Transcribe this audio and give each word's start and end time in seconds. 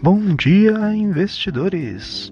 Bom 0.00 0.36
dia, 0.36 0.94
investidores! 0.94 2.30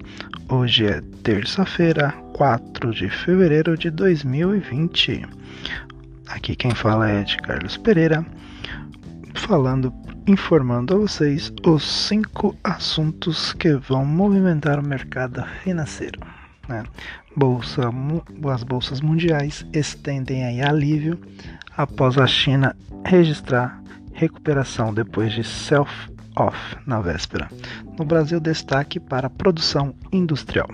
Hoje 0.49 0.87
é 0.87 1.01
terça-feira, 1.25 2.13
4 2.33 2.95
de 2.95 3.11
fevereiro 3.11 3.77
de 3.77 3.91
2020. 3.91 5.27
Aqui 6.29 6.55
quem 6.55 6.71
fala 6.71 7.09
é 7.09 7.25
de 7.25 7.37
Carlos 7.39 7.77
Pereira, 7.77 8.25
falando, 9.35 9.93
informando 10.29 10.95
a 10.95 10.99
vocês 10.99 11.53
os 11.67 11.83
cinco 11.83 12.57
assuntos 12.63 13.53
que 13.53 13.75
vão 13.75 14.05
movimentar 14.05 14.79
o 14.79 14.87
mercado 14.87 15.45
financeiro. 15.65 16.21
Né? 16.69 16.85
Bolsa, 17.37 17.91
as 18.55 18.63
bolsas 18.63 19.01
mundiais 19.01 19.67
estendem 19.73 20.45
aí 20.45 20.63
alívio 20.63 21.19
após 21.77 22.17
a 22.17 22.29
China 22.29 22.77
registrar 23.05 23.83
recuperação 24.13 24.95
depois 24.95 25.33
de 25.33 25.43
self 25.43 26.16
off 26.37 26.77
na 26.87 27.01
véspera. 27.01 27.49
No 27.99 28.05
Brasil, 28.05 28.39
destaque 28.39 29.01
para 29.01 29.29
produção 29.31 29.95
industrial. 30.13 30.69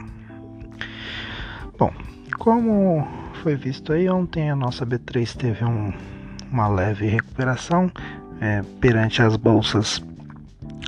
Bom, 1.79 1.93
como 2.39 3.07
foi 3.43 3.57
visto 3.57 3.93
aí 3.93 4.09
ontem, 4.09 4.51
a 4.51 4.57
nossa 4.57 4.85
B3 4.85 5.37
teve 5.37 5.65
um, 5.65 5.93
uma 6.51 6.69
leve 6.69 7.07
recuperação 7.07 7.91
é, 8.41 8.63
perante 8.81 9.23
as 9.23 9.37
bolsas, 9.37 10.03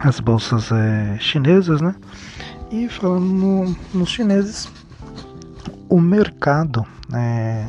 as 0.00 0.20
bolsas 0.20 0.70
é, 0.70 1.16
chinesas, 1.19 1.80
né? 1.80 1.95
E 2.70 2.88
falando 2.88 3.25
no, 3.25 3.77
nos 3.95 4.11
chineses, 4.11 4.70
o 5.88 6.00
mercado 6.00 6.84
é, 7.12 7.66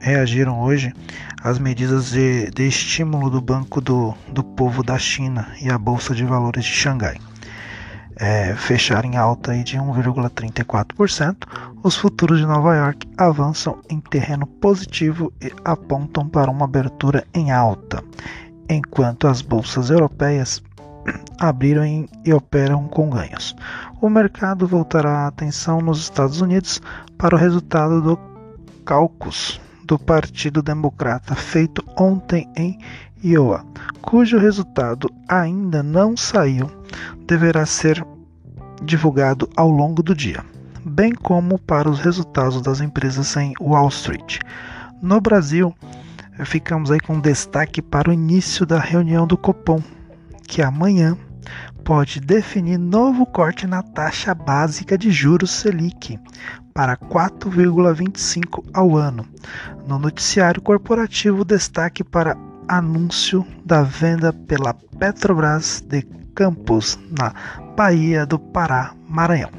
reagiram 0.00 0.60
hoje 0.60 0.92
às 1.42 1.58
medidas 1.58 2.10
de, 2.10 2.50
de 2.50 2.66
estímulo 2.66 3.30
do 3.30 3.40
Banco 3.40 3.80
do, 3.80 4.14
do 4.32 4.42
Povo 4.42 4.82
da 4.82 4.98
China 4.98 5.48
e 5.60 5.70
a 5.70 5.78
Bolsa 5.78 6.14
de 6.14 6.24
Valores 6.24 6.64
de 6.64 6.72
Xangai. 6.72 7.18
É, 8.16 8.52
fechar 8.56 9.04
em 9.04 9.16
alta 9.16 9.52
aí 9.52 9.62
de 9.62 9.78
1,34%, 9.78 11.36
os 11.84 11.94
futuros 11.94 12.40
de 12.40 12.46
Nova 12.46 12.74
York 12.74 13.08
avançam 13.16 13.78
em 13.88 14.00
terreno 14.00 14.44
positivo 14.44 15.32
e 15.40 15.52
apontam 15.64 16.28
para 16.28 16.50
uma 16.50 16.64
abertura 16.64 17.24
em 17.32 17.52
alta, 17.52 18.02
enquanto 18.68 19.28
as 19.28 19.40
bolsas 19.40 19.90
europeias 19.90 20.60
abriram 21.38 21.84
em, 21.84 22.08
e 22.24 22.34
operam 22.34 22.88
com 22.88 23.08
ganhos. 23.08 23.54
O 24.00 24.10
mercado 24.10 24.66
voltará 24.66 25.20
a 25.20 25.28
atenção 25.28 25.80
nos 25.80 26.00
Estados 26.00 26.40
Unidos 26.40 26.82
para 27.16 27.36
o 27.36 27.38
resultado 27.38 28.02
do 28.02 28.18
caucus 28.84 29.60
do 29.88 29.98
Partido 29.98 30.62
Democrata 30.62 31.34
feito 31.34 31.82
ontem 31.96 32.46
em 32.54 32.78
Iowa, 33.24 33.64
cujo 34.02 34.38
resultado 34.38 35.10
ainda 35.26 35.82
não 35.82 36.14
saiu, 36.14 36.70
deverá 37.26 37.64
ser 37.64 38.06
divulgado 38.82 39.48
ao 39.56 39.70
longo 39.70 40.02
do 40.02 40.14
dia, 40.14 40.44
bem 40.84 41.14
como 41.14 41.58
para 41.58 41.88
os 41.88 42.00
resultados 42.00 42.60
das 42.60 42.82
empresas 42.82 43.34
em 43.38 43.54
Wall 43.58 43.88
Street. 43.88 44.40
No 45.00 45.22
Brasil, 45.22 45.74
ficamos 46.44 46.90
aí 46.90 47.00
com 47.00 47.18
destaque 47.18 47.80
para 47.80 48.10
o 48.10 48.12
início 48.12 48.66
da 48.66 48.78
reunião 48.78 49.26
do 49.26 49.38
Copom, 49.38 49.82
que 50.46 50.60
amanhã 50.60 51.16
pode 51.82 52.20
definir 52.20 52.76
novo 52.76 53.24
corte 53.24 53.66
na 53.66 53.82
taxa 53.82 54.34
básica 54.34 54.98
de 54.98 55.10
juros 55.10 55.50
Selic 55.50 56.18
para 56.78 56.96
4,25 56.96 58.64
ao 58.72 58.96
ano. 58.96 59.26
No 59.88 59.98
noticiário 59.98 60.62
corporativo, 60.62 61.44
destaque 61.44 62.04
para 62.04 62.38
anúncio 62.68 63.44
da 63.64 63.82
venda 63.82 64.32
pela 64.32 64.72
Petrobras 64.96 65.80
de 65.88 66.02
Campos, 66.36 66.96
na 67.18 67.34
Bahia 67.76 68.24
do 68.24 68.38
Pará, 68.38 68.94
Maranhão. 69.08 69.50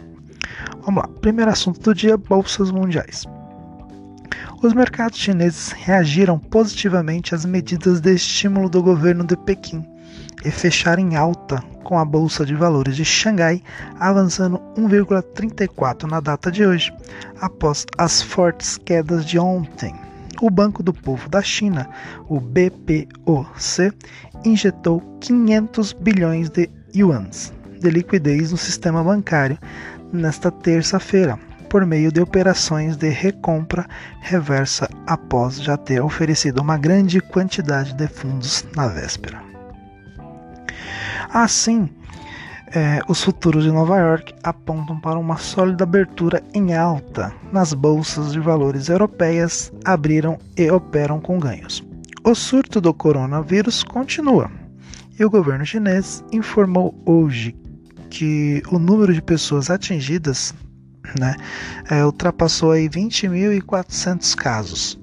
Vamos 0.85 1.03
lá, 1.03 1.09
primeiro 1.19 1.52
assunto 1.52 1.81
do 1.81 1.94
dia: 1.94 2.16
bolsas 2.16 2.72
mundiais. 2.72 3.25
Os 4.63 4.72
mercados 4.74 5.19
chineses 5.19 5.74
reagiram 5.74 6.40
positivamente 6.40 7.35
às 7.35 7.44
medidas 7.44 8.00
de 8.00 8.13
estímulo 8.13 8.69
do 8.69 8.81
governo 8.81 9.25
de 9.25 9.35
Pequim 9.35 9.85
e 10.44 10.52
fecharam 10.52 11.02
em 11.02 11.16
alta 11.16 11.62
com 11.84 11.97
a 11.97 12.06
Bolsa 12.06 12.46
de 12.46 12.56
Valores 12.56 12.96
de 12.96 13.03
Xangai 13.03 13.62
avançando 14.00 14.59
1,34 14.78 16.03
na 16.03 16.20
data 16.20 16.52
de 16.52 16.66
hoje, 16.66 16.94
após 17.42 17.86
as 17.97 18.22
fortes 18.22 18.78
quedas 18.78 19.25
de 19.25 19.40
ontem. 19.40 19.94
O 20.42 20.50
Banco 20.50 20.81
do 20.81 20.94
Povo 20.94 21.28
da 21.28 21.42
China, 21.42 21.90
o 22.30 22.40
BPOC, 22.40 23.92
injetou 24.46 25.02
500 25.20 25.94
bilhões 25.94 26.50
de 26.50 26.70
yuans 26.96 27.52
de 27.80 27.90
liquidez 27.90 28.52
no 28.52 28.58
sistema 28.58 29.03
bancário 29.03 29.58
nesta 30.12 30.52
terça-feira, 30.52 31.40
por 31.70 31.86
meio 31.86 32.12
de 32.12 32.20
operações 32.20 32.97
de 32.97 33.09
recompra 33.09 33.88
reversa 34.22 34.90
após 35.08 35.62
já 35.62 35.78
ter 35.78 36.02
oferecido 36.02 36.62
uma 36.62 36.78
grande 36.78 37.22
quantidade 37.22 37.94
de 37.94 38.08
fundos 38.08 38.66
na 38.76 38.88
véspera. 38.88 39.50
Assim, 41.31 41.90
é, 42.73 43.01
os 43.07 43.23
futuros 43.23 43.63
de 43.63 43.72
Nova 43.72 43.97
York 43.97 44.34
apontam 44.44 45.00
para 45.00 45.17
uma 45.17 45.38
sólida 45.38 45.84
abertura 45.84 46.44
em 46.53 46.75
alta 46.75 47.34
nas 47.51 47.73
bolsas 47.73 48.31
de 48.31 48.40
valores 48.40 48.90
europeias, 48.90 49.72
abriram 49.85 50.38
e 50.57 50.69
operam 50.69 51.19
com 51.19 51.40
ganhos. 51.40 51.84
O 52.23 52.35
surto 52.35 52.81
do 52.81 52.94
coronavírus 52.94 53.84
continua 53.84 54.51
e 55.19 55.25
o 55.25 55.29
governo 55.29 55.66
chinês 55.66 56.23
informou 56.31 56.95
hoje 57.06 57.56
que 58.09 58.61
o 58.72 58.79
número 58.79 59.13
de 59.13 59.22
pessoas 59.22 59.69
atingidas 59.69 60.53
né, 61.19 61.35
é, 61.90 62.06
ultrapassou 62.06 62.72
aí 62.72 62.90
20.400 62.90 64.35
casos, 64.35 65.00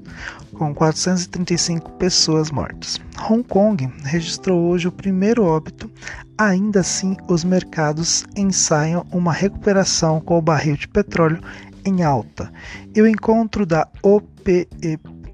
com 0.56 0.74
435 0.74 1.92
pessoas 1.92 2.50
mortas. 2.50 3.00
Hong 3.28 3.44
Kong 3.44 3.90
registrou 4.04 4.68
hoje 4.68 4.88
o 4.88 4.92
primeiro 4.92 5.44
óbito, 5.44 5.90
ainda 6.36 6.80
assim 6.80 7.16
os 7.28 7.44
mercados 7.44 8.24
ensaiam 8.36 9.06
uma 9.12 9.32
recuperação 9.32 10.20
com 10.20 10.38
o 10.38 10.42
barril 10.42 10.76
de 10.76 10.88
petróleo 10.88 11.40
em 11.84 12.02
alta. 12.02 12.50
E 12.94 13.00
o 13.00 13.06
encontro 13.06 13.64
da 13.64 13.86
OPE, 14.02 14.68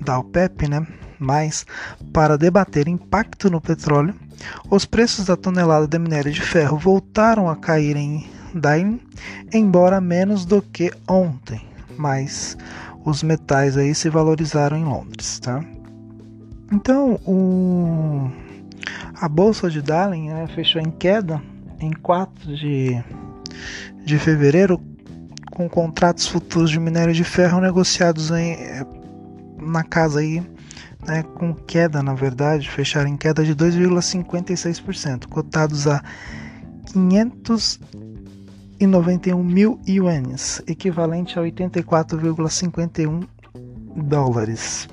da 0.00 0.18
OPEP, 0.18 0.68
né, 0.68 0.86
mais 1.18 1.64
para 2.12 2.36
debater 2.36 2.88
impacto 2.88 3.48
no 3.48 3.60
petróleo, 3.60 4.14
os 4.68 4.84
preços 4.84 5.26
da 5.26 5.36
tonelada 5.36 5.86
de 5.86 5.98
minério 5.98 6.32
de 6.32 6.40
ferro 6.40 6.76
voltaram 6.76 7.48
a 7.48 7.56
cair 7.56 7.96
em 7.96 8.28
Daim, 8.54 9.00
embora 9.52 10.00
menos 10.00 10.44
do 10.44 10.60
que 10.60 10.92
ontem, 11.08 11.62
mas 11.96 12.56
os 13.04 13.22
metais 13.22 13.76
aí 13.76 13.94
se 13.94 14.08
valorizaram 14.08 14.76
em 14.76 14.84
Londres, 14.84 15.40
tá? 15.40 15.62
Então, 16.72 17.14
o, 17.26 18.30
a 19.14 19.28
bolsa 19.28 19.68
de 19.68 19.82
Dalian 19.82 20.34
né, 20.34 20.46
fechou 20.54 20.80
em 20.80 20.90
queda 20.90 21.42
em 21.80 21.92
4 21.92 22.56
de, 22.56 23.02
de 24.04 24.18
fevereiro, 24.18 24.80
com 25.50 25.68
contratos 25.68 26.26
futuros 26.26 26.70
de 26.70 26.80
minério 26.80 27.12
de 27.12 27.24
ferro 27.24 27.60
negociados 27.60 28.30
em, 28.30 28.56
na 29.58 29.82
casa 29.82 30.20
aí, 30.20 30.42
né, 31.06 31.22
com 31.22 31.52
queda, 31.52 32.02
na 32.02 32.14
verdade, 32.14 32.70
fecharam 32.70 33.08
em 33.08 33.16
queda 33.16 33.44
de 33.44 33.54
2,56%, 33.54 35.26
cotados 35.26 35.86
a 35.86 36.02
500 36.92 37.80
e 38.82 38.86
91 38.86 39.42
mil 39.44 39.78
ienes, 39.86 40.60
equivalente 40.66 41.38
a 41.38 41.42
84,51 41.42 43.28
dólares. 43.94 44.88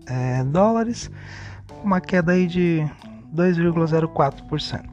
é, 0.08 0.44
dólares, 0.44 1.10
uma 1.86 2.02
queda 2.02 2.34
aí 2.34 2.46
de 2.46 2.86
2,04%. 3.34 4.84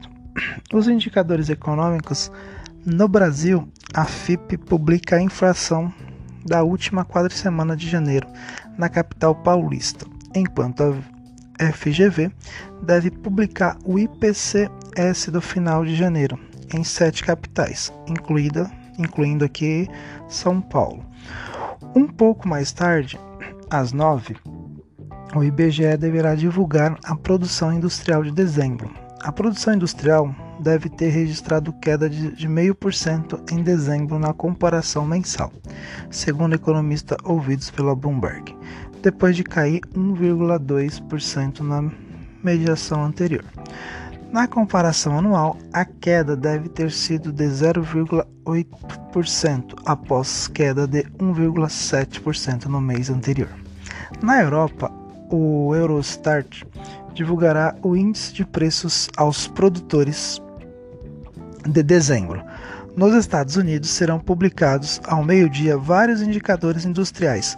Os 0.73 0.87
indicadores 0.87 1.49
econômicos 1.49 2.31
no 2.85 3.09
Brasil, 3.09 3.67
a 3.93 4.05
FIP 4.05 4.57
publica 4.59 5.17
a 5.17 5.21
inflação 5.21 5.93
da 6.45 6.63
última 6.63 7.03
quadricemana 7.03 7.75
de 7.75 7.89
janeiro 7.89 8.27
na 8.77 8.87
capital 8.87 9.33
paulista, 9.33 10.05
enquanto 10.35 10.83
a 11.59 11.71
FGV 11.71 12.31
deve 12.83 13.09
publicar 13.09 13.77
o 13.85 13.97
IPCS 13.97 15.29
do 15.31 15.41
final 15.41 15.85
de 15.85 15.95
janeiro 15.95 16.37
em 16.73 16.83
sete 16.83 17.23
capitais, 17.23 17.93
incluída, 18.07 18.69
incluindo 18.99 19.45
aqui 19.45 19.87
São 20.27 20.59
Paulo. 20.59 21.05
Um 21.95 22.07
pouco 22.07 22.47
mais 22.47 22.71
tarde, 22.71 23.19
às 23.69 23.93
nove, 23.93 24.35
o 25.35 25.43
IBGE 25.43 25.97
deverá 25.97 26.35
divulgar 26.35 26.97
a 27.03 27.15
produção 27.15 27.73
industrial 27.73 28.23
de 28.23 28.31
dezembro, 28.31 28.89
A 29.25 29.31
produção 29.31 29.73
industrial 29.73 30.35
deve 30.59 30.87
ter 30.87 31.09
registrado 31.09 31.73
queda 31.73 32.07
de 32.07 32.29
0,5% 32.33 33.51
em 33.51 33.63
dezembro 33.63 34.19
na 34.19 34.33
comparação 34.33 35.03
mensal, 35.03 35.51
segundo 36.11 36.53
economistas 36.53 37.17
ouvidos 37.23 37.71
pela 37.71 37.95
Bloomberg, 37.95 38.55
depois 39.05 39.35
de 39.35 39.43
cair 39.43 39.81
1,2% 39.95 41.59
na 41.59 41.91
mediação 42.43 43.05
anterior. 43.05 43.45
Na 44.31 44.47
comparação 44.47 45.19
anual, 45.19 45.59
a 45.71 45.85
queda 45.85 46.35
deve 46.35 46.69
ter 46.69 46.91
sido 46.91 47.31
de 47.31 47.45
0,8%, 47.45 49.75
após 49.85 50.47
queda 50.47 50.87
de 50.87 51.03
1,7% 51.19 52.65
no 52.65 52.81
mês 52.81 53.11
anterior. 53.11 53.49
Na 54.23 54.41
Europa, 54.41 54.91
o 55.29 55.75
Eurostat 55.75 56.65
divulgará 57.13 57.75
o 57.83 57.95
índice 57.95 58.33
de 58.33 58.43
preços 58.43 59.07
aos 59.15 59.47
produtores 59.47 60.41
de 61.63 61.83
dezembro. 61.83 62.43
Nos 62.97 63.13
Estados 63.13 63.55
Unidos 63.55 63.91
serão 63.91 64.19
publicados 64.19 64.99
ao 65.05 65.23
meio-dia 65.23 65.77
vários 65.77 66.23
indicadores 66.23 66.85
industriais, 66.85 67.55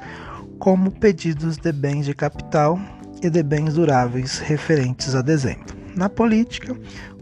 como 0.59 0.91
pedidos 0.91 1.57
de 1.57 1.71
bens 1.71 2.05
de 2.05 2.13
capital 2.13 2.79
e 3.21 3.29
de 3.29 3.43
bens 3.43 3.75
duráveis 3.75 4.39
referentes 4.39 5.15
a 5.15 5.21
dezembro. 5.21 5.75
Na 5.95 6.09
política, 6.09 6.75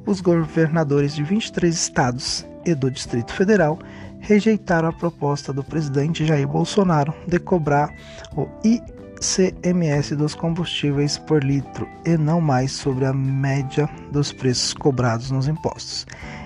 os 0.06 0.22
governadores 0.22 1.16
de 1.16 1.24
23 1.24 1.74
estados 1.74 2.46
e 2.66 2.76
do 2.76 2.92
Distrito 2.92 3.34
Federal 3.34 3.80
rejeitaram 4.20 4.90
a 4.90 4.94
proposta 4.94 5.54
do 5.54 5.64
presidente 5.64 6.26
Jair 6.26 6.48
Bolsonaro 6.48 7.14
de 7.28 7.40
cobrar 7.40 7.94
o 8.36 8.48
ICMS 8.64 10.16
dos 10.16 10.34
combustíveis 10.34 11.18
por 11.18 11.44
litro 11.44 11.88
e 12.06 12.18
não 12.18 12.42
mais 12.42 12.72
sobre 12.72 13.06
a 13.06 13.14
média 13.14 13.88
dos 14.12 14.32
preços 14.32 14.74
cobrados 14.74 15.32
nos 15.32 15.48
impostos. 15.48 16.06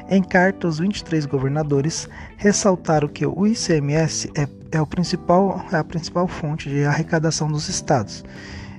Em 0.10 0.22
carta, 0.22 0.68
os 0.68 0.80
23 0.80 1.26
governadores 1.26 2.10
ressaltaram 2.38 3.08
que 3.08 3.26
o 3.26 3.48
ICMS 3.48 4.30
é, 4.36 4.48
é, 4.72 4.82
o 4.82 4.88
principal, 4.88 5.66
é 5.72 5.78
a 5.78 5.84
principal 5.84 6.28
fonte 6.28 6.70
de 6.70 6.84
arrecadação 6.84 7.52
dos 7.52 7.70
estados 7.70 8.24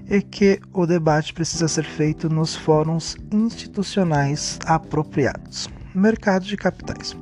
e 0.09 0.21
que 0.21 0.61
o 0.73 0.87
debate 0.87 1.33
precisa 1.33 1.69
ser 1.69 1.85
feito 1.85 2.29
nos 2.29 2.57
fóruns 2.57 3.17
institucionais 3.31 4.59
apropriados. 4.67 5.69
Mercado 5.95 6.45
de 6.45 6.57
capitais. 6.57 7.17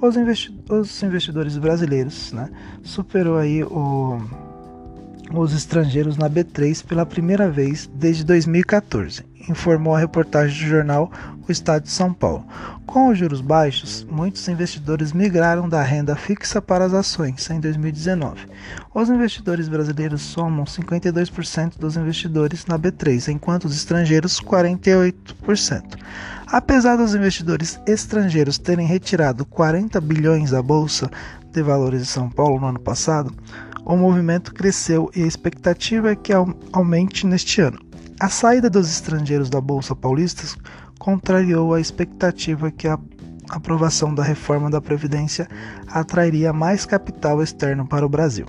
Os, 0.00 0.16
investi 0.16 0.52
os 0.68 1.02
investidores 1.02 1.56
brasileiros 1.58 2.32
né, 2.32 2.50
superou 2.82 3.36
aí 3.36 3.62
o, 3.62 4.20
os 5.34 5.52
estrangeiros 5.54 6.16
na 6.16 6.28
B3 6.28 6.84
pela 6.84 7.06
primeira 7.06 7.50
vez 7.50 7.90
desde 7.94 8.24
2014 8.24 9.32
informou 9.48 9.94
a 9.94 9.98
reportagem 9.98 10.64
do 10.64 10.70
jornal 10.70 11.10
O 11.48 11.52
Estado 11.52 11.84
de 11.84 11.90
São 11.90 12.12
Paulo. 12.12 12.44
Com 12.86 13.08
os 13.08 13.18
juros 13.18 13.40
baixos, 13.40 14.04
muitos 14.04 14.46
investidores 14.48 15.12
migraram 15.12 15.68
da 15.68 15.82
renda 15.82 16.14
fixa 16.14 16.60
para 16.60 16.84
as 16.84 16.94
ações 16.94 17.48
em 17.50 17.58
2019. 17.58 18.46
Os 18.94 19.08
investidores 19.08 19.68
brasileiros 19.68 20.22
somam 20.22 20.64
52% 20.64 21.78
dos 21.78 21.96
investidores 21.96 22.66
na 22.66 22.78
B3, 22.78 23.28
enquanto 23.32 23.64
os 23.64 23.74
estrangeiros 23.74 24.40
48%. 24.40 25.96
Apesar 26.46 26.96
dos 26.96 27.14
investidores 27.14 27.80
estrangeiros 27.86 28.58
terem 28.58 28.86
retirado 28.86 29.44
40 29.46 30.00
bilhões 30.00 30.50
da 30.50 30.62
bolsa 30.62 31.10
de 31.50 31.62
valores 31.62 32.02
de 32.02 32.06
São 32.06 32.28
Paulo 32.28 32.60
no 32.60 32.66
ano 32.66 32.80
passado, 32.80 33.34
o 33.84 33.96
movimento 33.96 34.54
cresceu 34.54 35.10
e 35.14 35.22
a 35.22 35.26
expectativa 35.26 36.12
é 36.12 36.16
que 36.16 36.32
aumente 36.72 37.26
neste 37.26 37.60
ano. 37.60 37.78
A 38.20 38.28
saída 38.28 38.70
dos 38.70 38.90
estrangeiros 38.90 39.50
da 39.50 39.60
Bolsa 39.60 39.96
Paulista 39.96 40.44
contrariou 40.98 41.74
a 41.74 41.80
expectativa 41.80 42.70
que 42.70 42.86
a 42.86 42.98
aprovação 43.50 44.14
da 44.14 44.22
reforma 44.22 44.70
da 44.70 44.80
Previdência 44.80 45.48
atrairia 45.88 46.52
mais 46.52 46.86
capital 46.86 47.42
externo 47.42 47.86
para 47.86 48.06
o 48.06 48.08
Brasil. 48.08 48.46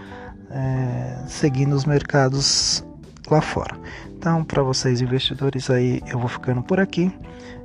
É, 0.53 1.23
seguindo 1.27 1.73
os 1.73 1.85
mercados 1.85 2.85
lá 3.29 3.39
fora. 3.39 3.77
Então, 4.17 4.43
para 4.43 4.61
vocês 4.61 4.99
investidores 5.01 5.69
aí, 5.69 6.01
eu 6.07 6.19
vou 6.19 6.27
ficando 6.27 6.61
por 6.61 6.77
aqui. 6.77 7.11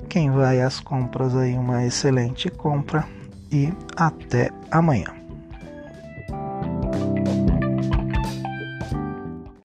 Quem 0.08 0.30
vai 0.30 0.60
às 0.60 0.80
compras 0.80 1.34
aí, 1.36 1.54
uma 1.54 1.84
excelente 1.84 2.48
compra 2.50 3.04
e 3.50 3.72
até 3.96 4.50
amanhã. 4.70 5.15